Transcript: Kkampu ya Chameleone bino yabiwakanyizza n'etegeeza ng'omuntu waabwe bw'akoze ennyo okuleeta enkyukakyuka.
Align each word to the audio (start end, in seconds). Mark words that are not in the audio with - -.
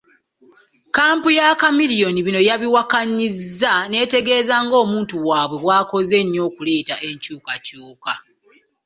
Kkampu 0.85 1.27
ya 1.37 1.47
Chameleone 1.59 2.19
bino 2.27 2.39
yabiwakanyizza 2.49 3.73
n'etegeeza 3.89 4.55
ng'omuntu 4.65 5.15
waabwe 5.27 5.57
bw'akoze 5.63 6.15
ennyo 6.23 6.41
okuleeta 6.49 6.95
enkyukakyuka. 7.09 8.13